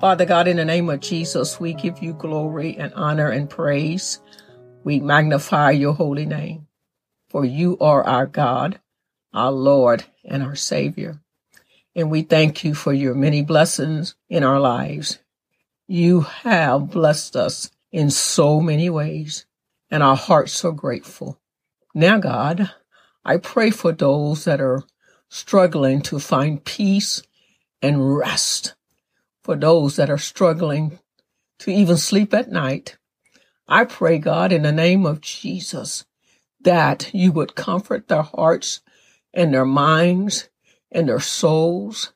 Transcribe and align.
Father 0.00 0.24
God, 0.24 0.48
in 0.48 0.56
the 0.56 0.64
name 0.64 0.88
of 0.88 1.00
Jesus, 1.00 1.60
we 1.60 1.74
give 1.74 2.02
you 2.02 2.14
glory 2.14 2.74
and 2.78 2.90
honor 2.94 3.28
and 3.28 3.50
praise. 3.50 4.18
We 4.82 4.98
magnify 4.98 5.72
your 5.72 5.92
holy 5.92 6.24
name, 6.24 6.68
for 7.28 7.44
you 7.44 7.76
are 7.82 8.02
our 8.04 8.24
God, 8.26 8.80
our 9.34 9.52
Lord, 9.52 10.04
and 10.24 10.42
our 10.42 10.56
Savior. 10.56 11.20
And 11.94 12.10
we 12.10 12.22
thank 12.22 12.64
you 12.64 12.74
for 12.74 12.94
your 12.94 13.14
many 13.14 13.42
blessings 13.42 14.14
in 14.30 14.42
our 14.42 14.58
lives. 14.58 15.18
You 15.86 16.22
have 16.22 16.90
blessed 16.90 17.36
us 17.36 17.70
in 17.92 18.08
so 18.08 18.58
many 18.58 18.88
ways, 18.88 19.44
and 19.90 20.02
our 20.02 20.16
hearts 20.16 20.64
are 20.64 20.72
grateful. 20.72 21.38
Now, 21.94 22.16
God, 22.16 22.70
I 23.22 23.36
pray 23.36 23.70
for 23.70 23.92
those 23.92 24.46
that 24.46 24.62
are 24.62 24.82
struggling 25.28 26.00
to 26.02 26.18
find 26.18 26.64
peace 26.64 27.22
and 27.82 28.16
rest 28.16 28.76
for 29.50 29.56
those 29.56 29.96
that 29.96 30.08
are 30.08 30.16
struggling 30.16 31.00
to 31.58 31.72
even 31.72 31.96
sleep 31.96 32.32
at 32.32 32.52
night. 32.52 32.96
I 33.66 33.84
pray, 33.84 34.18
God, 34.18 34.52
in 34.52 34.62
the 34.62 34.70
name 34.70 35.04
of 35.04 35.20
Jesus, 35.20 36.04
that 36.60 37.10
you 37.12 37.32
would 37.32 37.56
comfort 37.56 38.06
their 38.06 38.22
hearts 38.22 38.80
and 39.34 39.52
their 39.52 39.64
minds 39.64 40.50
and 40.92 41.08
their 41.08 41.18
souls. 41.18 42.12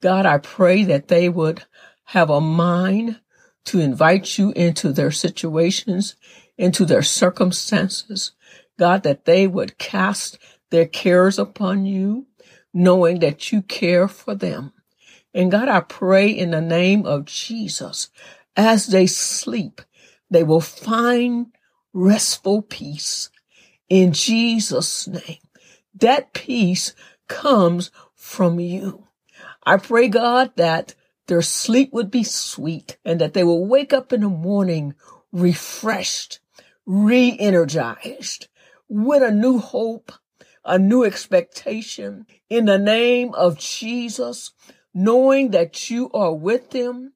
God, 0.00 0.24
I 0.24 0.38
pray 0.38 0.82
that 0.84 1.08
they 1.08 1.28
would 1.28 1.66
have 2.04 2.30
a 2.30 2.40
mind 2.40 3.20
to 3.66 3.80
invite 3.80 4.38
you 4.38 4.52
into 4.52 4.90
their 4.90 5.10
situations, 5.10 6.16
into 6.56 6.86
their 6.86 7.02
circumstances. 7.02 8.32
God, 8.78 9.02
that 9.02 9.26
they 9.26 9.46
would 9.46 9.76
cast 9.76 10.38
their 10.70 10.86
cares 10.86 11.38
upon 11.38 11.84
you, 11.84 12.28
knowing 12.72 13.18
that 13.18 13.52
you 13.52 13.60
care 13.60 14.08
for 14.08 14.34
them. 14.34 14.72
And 15.34 15.50
God, 15.50 15.68
I 15.68 15.80
pray 15.80 16.30
in 16.30 16.50
the 16.50 16.60
name 16.60 17.04
of 17.04 17.26
Jesus, 17.26 18.08
as 18.56 18.86
they 18.86 19.06
sleep, 19.06 19.82
they 20.30 20.42
will 20.42 20.60
find 20.60 21.48
restful 21.92 22.62
peace 22.62 23.30
in 23.88 24.12
Jesus' 24.12 25.06
name. 25.06 25.38
That 25.94 26.32
peace 26.32 26.94
comes 27.28 27.90
from 28.14 28.60
you. 28.60 29.06
I 29.64 29.76
pray, 29.76 30.08
God, 30.08 30.52
that 30.56 30.94
their 31.26 31.42
sleep 31.42 31.92
would 31.92 32.10
be 32.10 32.24
sweet 32.24 32.96
and 33.04 33.20
that 33.20 33.34
they 33.34 33.44
will 33.44 33.66
wake 33.66 33.92
up 33.92 34.12
in 34.12 34.22
the 34.22 34.28
morning 34.28 34.94
refreshed, 35.30 36.40
re-energized 36.86 38.48
with 38.88 39.22
a 39.22 39.30
new 39.30 39.58
hope, 39.58 40.12
a 40.64 40.78
new 40.78 41.04
expectation 41.04 42.26
in 42.48 42.64
the 42.64 42.78
name 42.78 43.34
of 43.34 43.58
Jesus 43.58 44.52
knowing 44.94 45.50
that 45.50 45.90
you 45.90 46.10
are 46.12 46.34
with 46.34 46.70
them, 46.70 47.12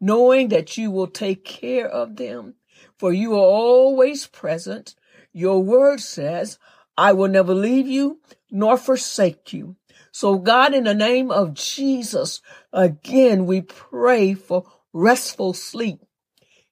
knowing 0.00 0.48
that 0.48 0.76
you 0.76 0.90
will 0.90 1.06
take 1.06 1.44
care 1.44 1.88
of 1.88 2.16
them, 2.16 2.54
for 2.98 3.12
you 3.12 3.34
are 3.34 3.38
always 3.38 4.26
present. 4.26 4.94
Your 5.32 5.62
word 5.62 6.00
says, 6.00 6.58
I 6.96 7.12
will 7.12 7.28
never 7.28 7.54
leave 7.54 7.88
you 7.88 8.20
nor 8.50 8.76
forsake 8.76 9.52
you. 9.52 9.76
So 10.12 10.38
God, 10.38 10.74
in 10.74 10.84
the 10.84 10.94
name 10.94 11.30
of 11.30 11.54
Jesus, 11.54 12.40
again, 12.72 13.46
we 13.46 13.62
pray 13.62 14.34
for 14.34 14.64
restful 14.92 15.54
sleep 15.54 16.00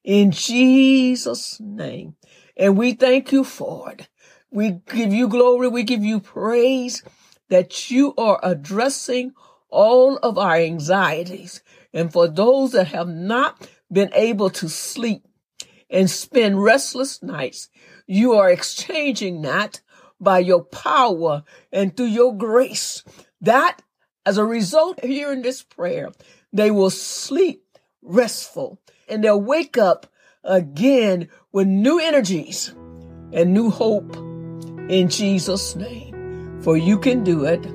in 0.03 0.31
Jesus' 0.31 1.59
name. 1.59 2.15
And 2.55 2.77
we 2.77 2.93
thank 2.93 3.31
you 3.31 3.43
for 3.43 3.91
it. 3.91 4.07
We 4.51 4.81
give 4.87 5.11
you 5.11 5.27
glory. 5.27 5.67
We 5.67 5.83
give 5.83 6.03
you 6.03 6.19
praise 6.19 7.03
that 7.49 7.89
you 7.89 8.13
are 8.17 8.39
addressing 8.43 9.33
all 9.73 10.17
of 10.17 10.37
our 10.37 10.55
anxieties. 10.55 11.61
And 11.93 12.13
for 12.13 12.27
those 12.27 12.71
that 12.71 12.87
have 12.87 13.09
not 13.09 13.67
been 13.91 14.11
able 14.13 14.49
to 14.51 14.69
sleep 14.69 15.27
and 15.89 16.09
spend 16.09 16.63
restless 16.63 17.21
nights, 17.21 17.69
you 18.07 18.33
are 18.33 18.49
exchanging 18.49 19.41
that 19.41 19.81
by 20.19 20.39
your 20.39 20.63
power 20.63 21.43
and 21.71 21.95
through 21.95 22.07
your 22.07 22.37
grace. 22.37 23.03
That 23.41 23.81
as 24.25 24.37
a 24.37 24.45
result 24.45 25.03
here 25.03 25.33
in 25.33 25.41
this 25.41 25.63
prayer, 25.63 26.11
they 26.53 26.71
will 26.71 26.89
sleep 26.89 27.65
restful 28.01 28.79
and 29.09 29.23
they'll 29.23 29.41
wake 29.41 29.77
up 29.77 30.07
again 30.43 31.29
with 31.51 31.67
new 31.67 31.99
energies 31.99 32.69
and 33.31 33.53
new 33.53 33.69
hope 33.69 34.15
in 34.89 35.09
Jesus' 35.09 35.75
name. 35.75 36.61
For 36.61 36.77
you 36.77 36.97
can 36.97 37.23
do 37.23 37.45
it 37.45 37.65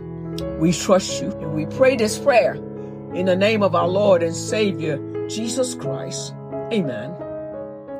we 0.58 0.72
trust 0.72 1.22
you 1.22 1.30
and 1.40 1.54
we 1.54 1.66
pray 1.76 1.96
this 1.96 2.18
prayer 2.18 2.54
in 3.14 3.26
the 3.26 3.36
name 3.36 3.62
of 3.62 3.74
our 3.74 3.88
Lord 3.88 4.22
and 4.22 4.34
Savior, 4.34 4.98
Jesus 5.28 5.74
Christ. 5.74 6.34
Amen. 6.72 7.14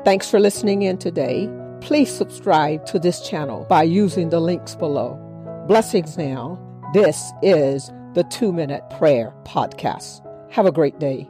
Thanks 0.05 0.29
for 0.29 0.39
listening 0.39 0.83
in 0.83 0.97
today. 0.97 1.49
Please 1.81 2.13
subscribe 2.13 2.85
to 2.87 2.99
this 2.99 3.27
channel 3.27 3.65
by 3.69 3.83
using 3.83 4.29
the 4.29 4.39
links 4.39 4.75
below. 4.75 5.15
Blessings 5.67 6.17
now. 6.17 6.59
This 6.93 7.31
is 7.41 7.91
the 8.13 8.23
Two 8.25 8.51
Minute 8.51 8.83
Prayer 8.97 9.33
Podcast. 9.45 10.21
Have 10.51 10.65
a 10.65 10.71
great 10.71 10.99
day. 10.99 11.29